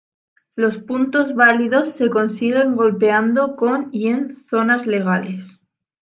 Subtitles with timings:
[0.55, 5.61] Los puntos válidos se consiguen golpeando con y en zonas legales.